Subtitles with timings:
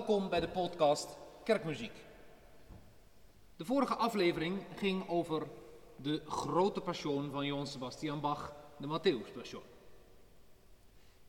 [0.00, 1.92] Welkom bij de podcast Kerkmuziek.
[3.56, 5.46] De vorige aflevering ging over
[5.96, 9.62] de grote passion van Johann Sebastian Bach, de Matthäus Passion.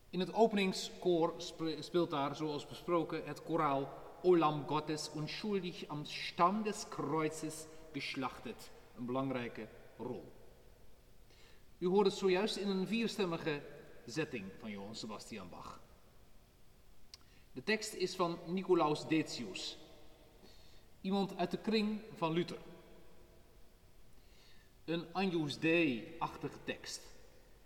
[0.09, 1.33] In het openingskoor
[1.79, 3.89] speelt daar, zoals besproken, het koraal
[4.21, 10.31] O Lamm Gottes unschuldig am Stamm des Kreuzes geschlachtet een belangrijke rol.
[11.77, 13.61] U hoort het zojuist in een vierstemmige
[14.05, 15.79] zetting van Johann Sebastian Bach.
[17.53, 19.77] De tekst is van Nicolaus Decius,
[21.01, 22.59] iemand uit de kring van Luther.
[24.85, 27.01] Een Agnus Dei-achtige tekst.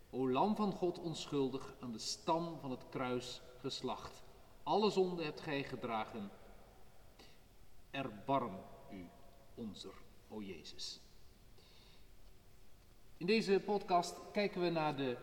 [0.09, 4.23] O lam van God onschuldig, aan de stam van het kruis geslacht.
[4.63, 6.31] Alle zonde hebt gij gedragen.
[7.91, 8.57] Erbarm
[8.91, 9.09] u,
[9.55, 9.89] onze,
[10.29, 10.99] o Jezus.
[13.17, 15.17] In deze podcast kijken we naar de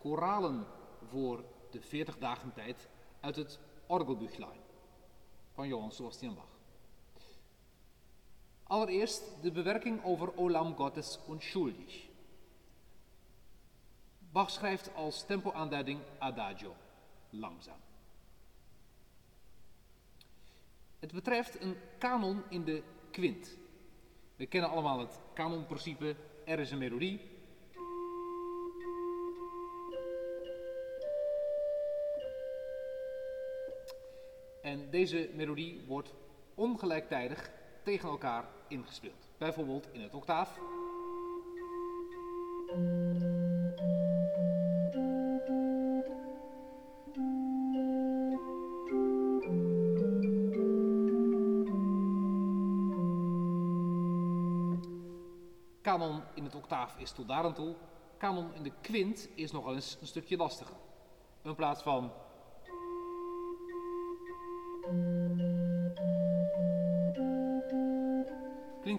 [0.00, 0.66] koralen
[1.08, 2.88] voor de 40 dagen tijd
[3.20, 4.60] uit het Orgelbüchlein
[5.54, 6.56] van Johann Sebastian Bach.
[8.68, 12.08] Allereerst de bewerking over Olam Gottes unschuldig.
[14.32, 16.74] Bach schrijft als tempoaanduiding adagio,
[17.30, 17.80] langzaam.
[20.98, 23.56] Het betreft een kanon in de kwint.
[24.36, 26.16] We kennen allemaal het kanonprincipe.
[26.44, 27.20] Er is een melodie.
[34.68, 36.14] En deze melodie wordt
[36.54, 37.50] ongelijktijdig
[37.82, 39.28] tegen elkaar ingespeeld.
[39.38, 40.58] Bijvoorbeeld in het octaaf.
[55.82, 57.74] Kanon in het octaaf is tot daar aan toe.
[58.16, 60.76] Kanon in de kwint is nog eens een stukje lastiger.
[61.42, 62.12] In plaats van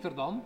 [0.04, 0.44] er dan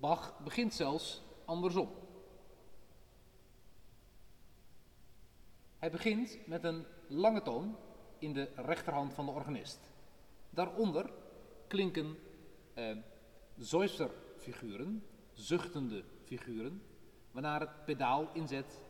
[0.00, 1.90] Bach begint zelfs andersom.
[5.78, 7.76] Hij begint met een lange toon
[8.18, 9.90] in de rechterhand van de organist.
[10.50, 11.12] Daaronder
[11.68, 12.16] klinken
[12.74, 12.96] eh,
[15.32, 16.82] zuchtende figuren,
[17.32, 18.80] waarna het pedaal inzet,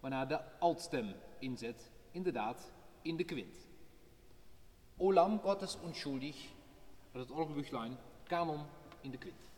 [0.00, 3.56] waarna de altstem inzet, inderdaad in de kwint.
[4.96, 6.36] Olam Gottes unschuldig,
[7.12, 8.60] uit het Orgelbüchlein, kanon
[9.00, 9.51] in de kwint.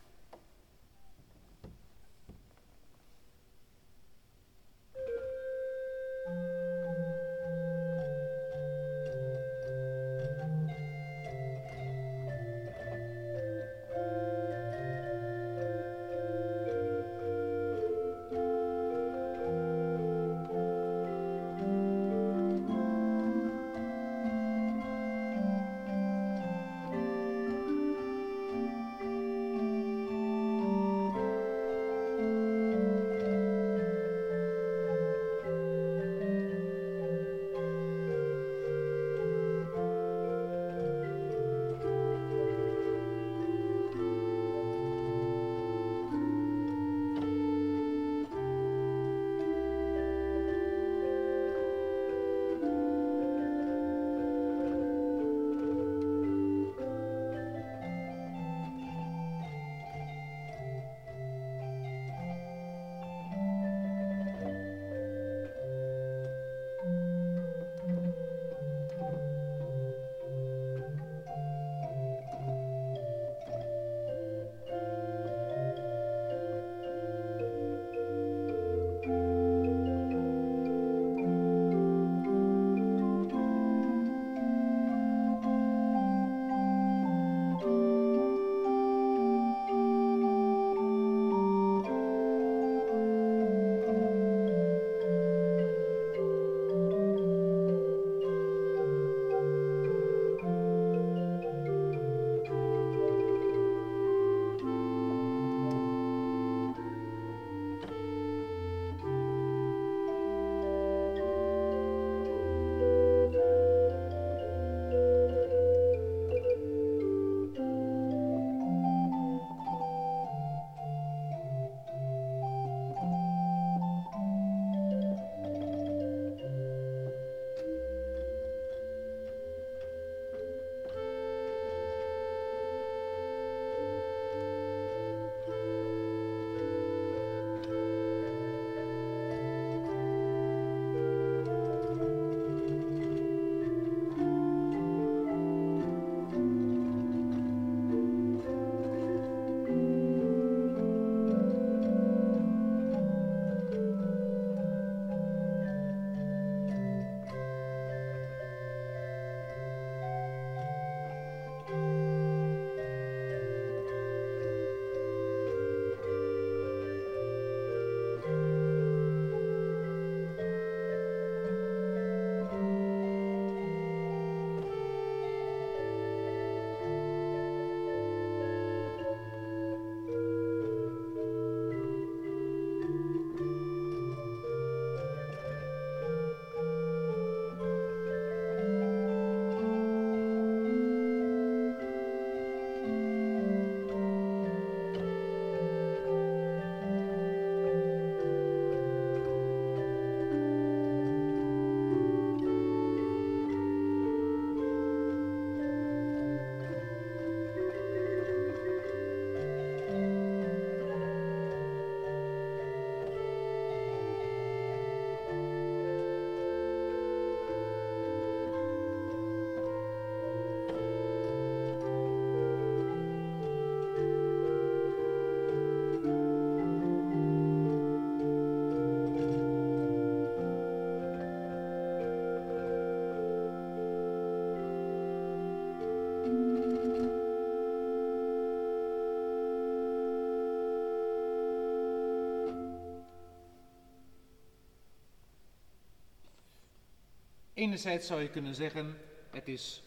[247.65, 248.97] Enerzijds zou je kunnen zeggen,
[249.31, 249.83] het is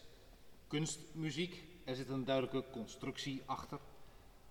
[0.66, 3.78] kunstmuziek, er zit een duidelijke constructie achter.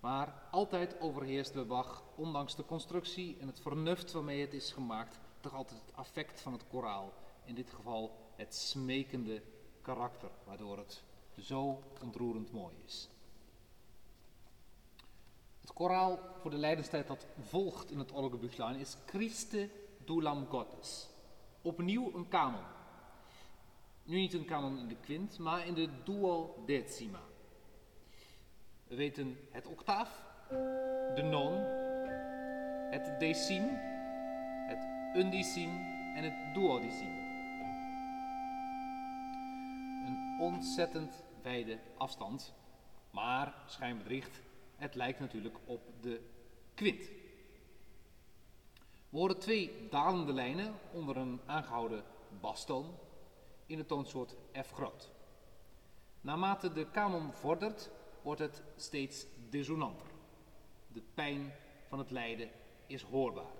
[0.00, 5.18] Maar altijd overheerst bij Bach, ondanks de constructie en het vernuft waarmee het is gemaakt,
[5.40, 7.12] toch altijd het affect van het koraal.
[7.44, 9.42] In dit geval het smekende
[9.82, 11.02] karakter, waardoor het
[11.38, 13.08] zo ontroerend mooi is.
[15.60, 19.70] Het koraal voor de lijdenstijd dat volgt in het Orgelbüchlein is Christe
[20.04, 21.08] du Lam Gottes.
[21.62, 22.76] Opnieuw een kanon.
[24.08, 27.20] Nu niet een kanon in de kwint, maar in de duodecima.
[28.86, 30.22] We weten het octaaf,
[31.14, 31.52] de non,
[32.90, 33.64] het decim,
[34.66, 34.86] het
[35.16, 35.70] undecim
[36.14, 37.16] en het duodecim.
[40.06, 42.54] Een ontzettend wijde afstand,
[43.10, 44.40] maar schijnbedriegt,
[44.76, 46.20] het lijkt natuurlijk op de
[46.74, 47.10] kwint.
[49.08, 52.04] We horen twee dalende lijnen onder een aangehouden
[52.40, 53.06] bastoon
[53.68, 55.10] in de toonsoort F groot.
[56.20, 57.90] Naarmate de kanon vordert,
[58.22, 60.06] wordt het steeds dissonanter.
[60.92, 61.52] De pijn
[61.88, 62.50] van het lijden
[62.86, 63.52] is hoorbaar.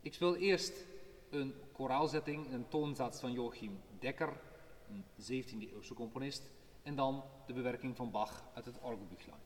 [0.00, 0.86] Ik speel eerst
[1.30, 4.40] een koraalzetting, een toonsats van Joachim Dekker,
[4.88, 6.50] een 17e eeuwse componist,
[6.82, 9.40] en dan de bewerking van Bach uit het Orgelbüchlein.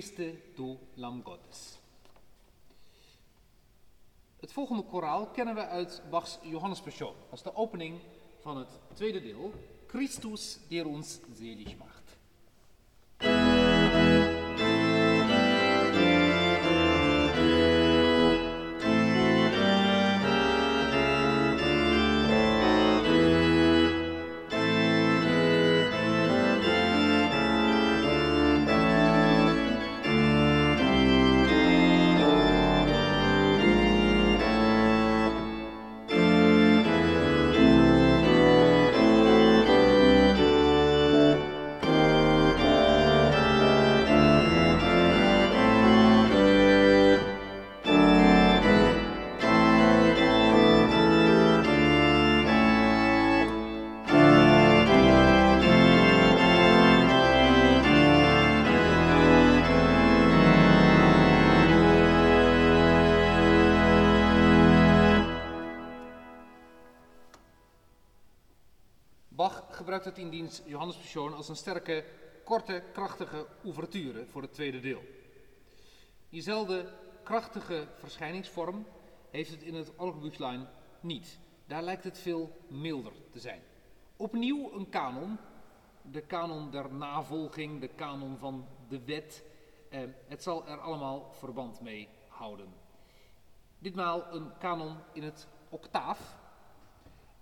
[0.00, 1.78] Christe du Lam Gottes.
[4.36, 8.00] Het volgende koraal kennen we uit Bachs Johannespassion als de opening
[8.38, 9.52] van het tweede deel,
[9.86, 11.99] Christus der uns selig macht.
[69.90, 72.04] Gebruikt het in diens Johannes Passion als een sterke,
[72.44, 75.02] korte, krachtige ouverture voor het tweede deel.
[76.28, 76.92] Diezelfde
[77.22, 78.86] krachtige verschijningsvorm
[79.30, 80.68] heeft het in het Orgelbüchlein
[81.00, 81.38] niet.
[81.66, 83.62] Daar lijkt het veel milder te zijn.
[84.16, 85.38] Opnieuw een kanon,
[86.02, 89.44] de kanon der navolging, de kanon van de wet.
[89.88, 92.74] Eh, het zal er allemaal verband mee houden.
[93.78, 96.38] Ditmaal een kanon in het octaaf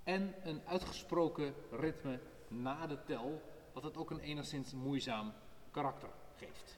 [0.05, 5.33] en een uitgesproken ritme na de tel, wat het ook een enigszins moeizaam
[5.71, 6.76] karakter geeft.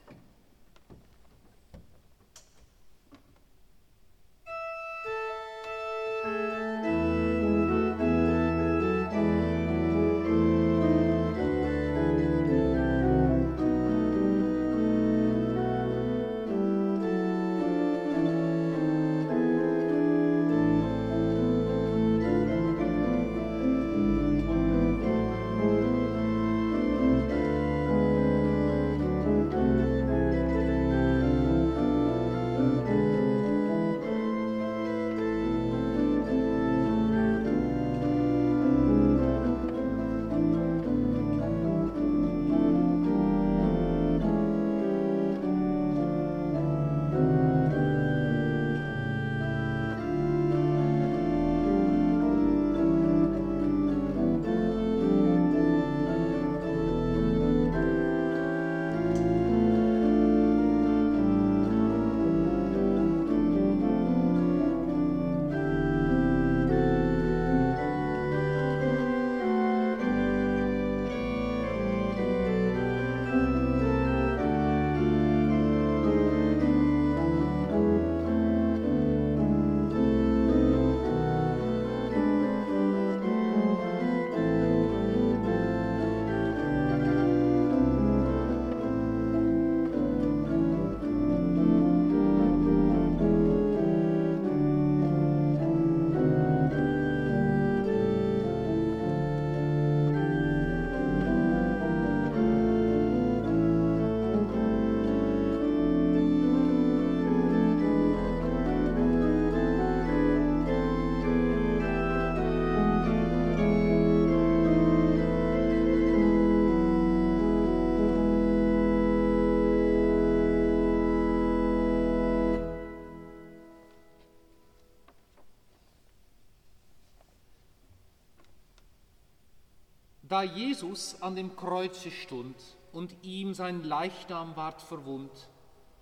[130.31, 132.55] Da Jesus an dem Kreuze stund
[132.93, 135.49] und ihm sein Leichnam ward verwund,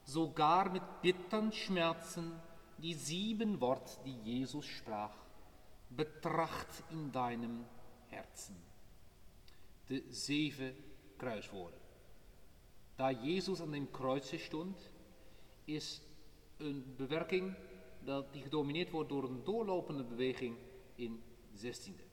[0.05, 2.33] sogar mit bittern Schmerzen
[2.77, 5.15] die sieben Wort, die Jesus sprach,
[5.89, 7.65] betracht in deinem
[8.09, 8.57] Herzen.
[9.87, 10.75] De zeven
[11.17, 11.81] kruiswoorden.
[12.97, 14.91] Da Jezus aan dem kreuze stond,
[15.65, 16.03] is
[16.59, 17.57] een bewerking
[18.33, 20.57] die gedomineerd wordt door een doorlopende beweging
[20.97, 21.23] in
[21.57, 22.08] 16e.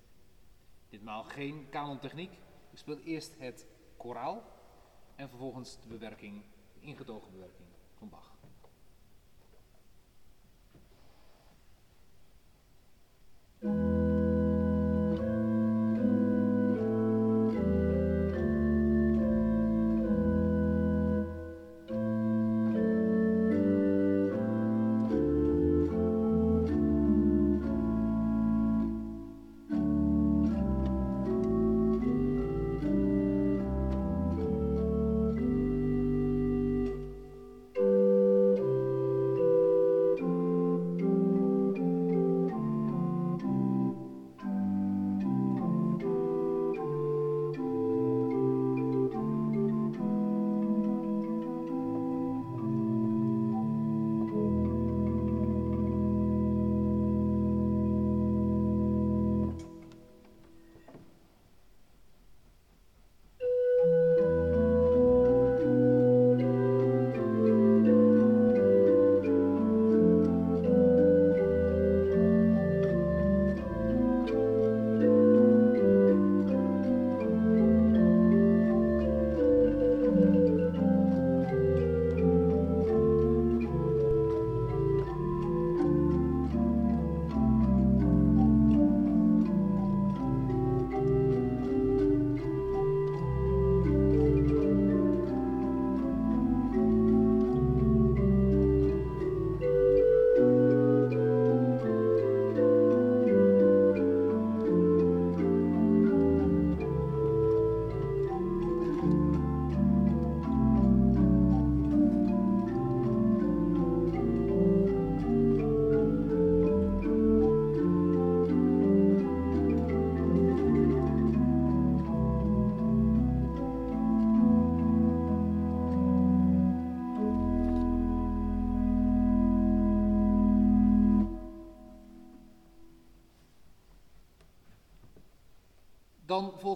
[0.90, 2.32] Ditmaal geen kanontechniek.
[2.72, 3.66] Ik speel eerst het
[3.98, 4.44] koraal
[5.16, 8.35] en vervolgens de bewerking, de ingetogen bewerking van Bach.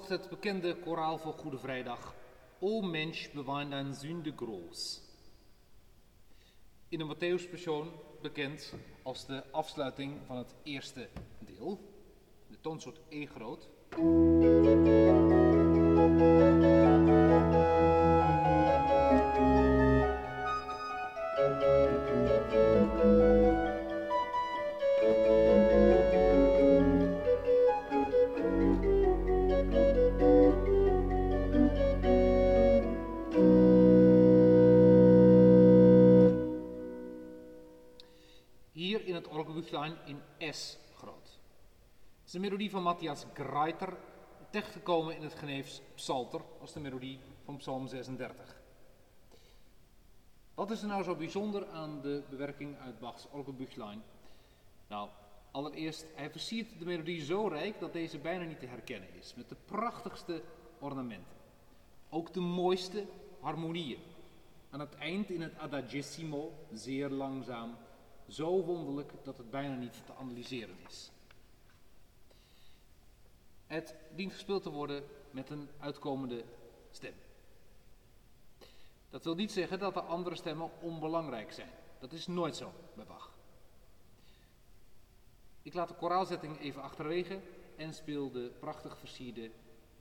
[0.10, 2.14] Het bekende koraal voor Goede Vrijdag.
[2.60, 5.02] O mens, bewaar dein Sünde groß.
[6.88, 7.92] In de Matthäuspersoon
[8.22, 11.80] bekend als de afsluiting van het eerste deel.
[12.48, 13.70] De toonsoort E groot.
[40.06, 40.22] In
[40.54, 41.40] S groot.
[42.24, 43.98] Het is melodie van Matthias Greiter,
[44.50, 48.62] terechtgekomen in het Geneefs Psalter als de melodie van Psalm 36.
[50.54, 54.04] Wat is er nou zo bijzonder aan de bewerking uit Bachs orgelbüchlein?
[54.88, 55.10] Nou,
[55.52, 59.50] allereerst, hij versiert de melodie zo rijk dat deze bijna niet te herkennen is, met
[59.50, 60.42] de prachtigste
[60.80, 61.38] ornamenten.
[62.10, 63.06] Ook de mooiste
[63.40, 64.00] harmonieën.
[64.70, 67.78] Aan het eind in het adagissimo, zeer langzaam,
[68.30, 71.12] zo wonderlijk dat het bijna niet te analyseren is.
[73.68, 76.44] Het dient gespeeld te worden met een uitkomende
[76.92, 77.14] stem.
[79.10, 81.70] Dat wil niet zeggen dat de andere stemmen onbelangrijk zijn.
[82.00, 83.32] Dat is nooit zo bij Bach.
[85.62, 87.42] Ik laat de koraalzetting even achterwege
[87.76, 89.52] en speel de prachtig versierde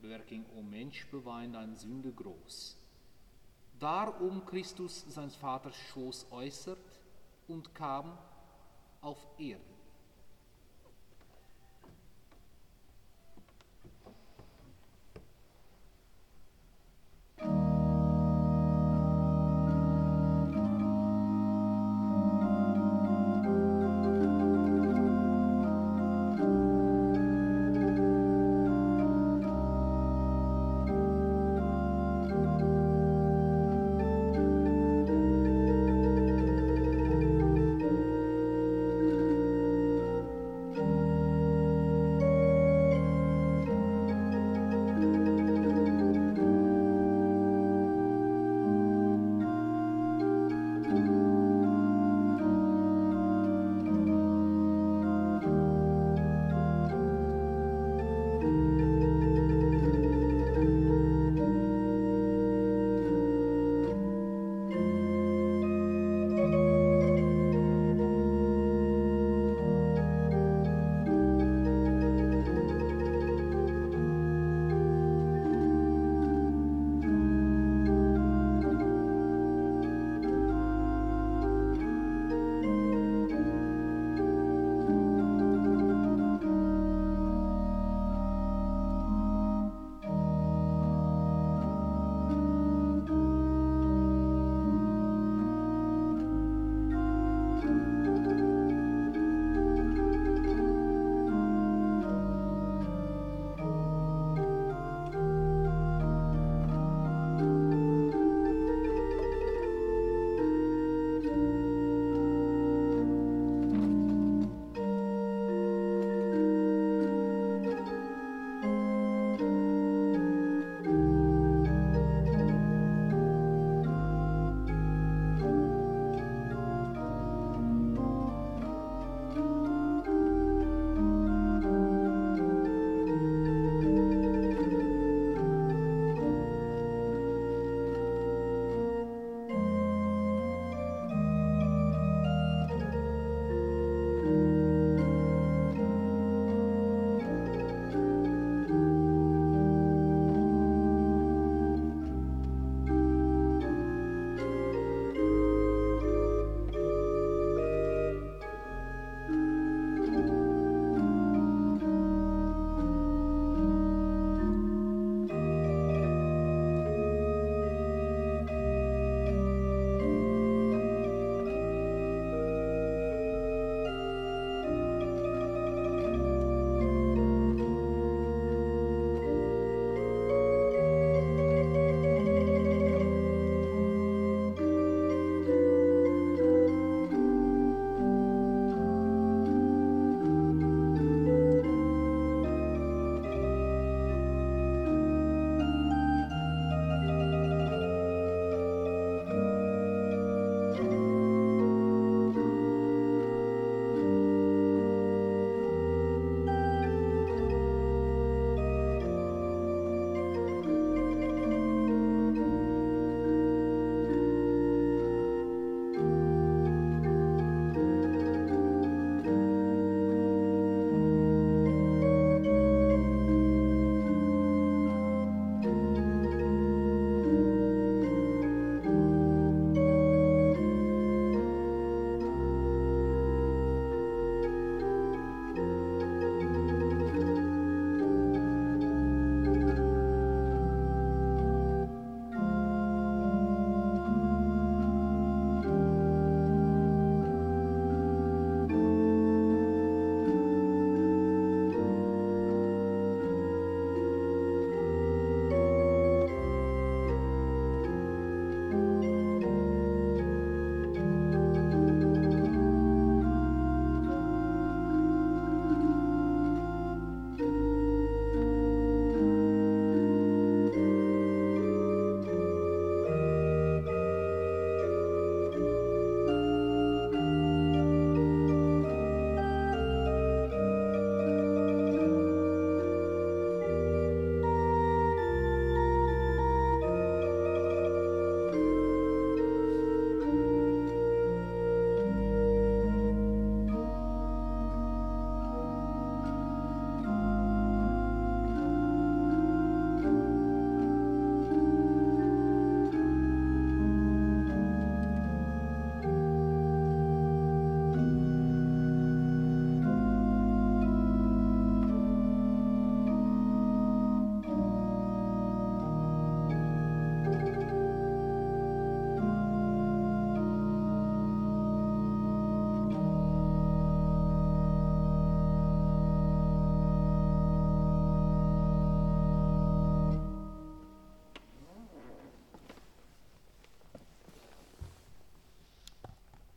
[0.01, 2.77] bewerking O Mensch bewein dein Sünde groß.
[3.79, 6.88] Daarom Christus zijn Vaters Schoß äußert
[7.49, 8.17] und kam
[9.01, 9.78] auf Erden.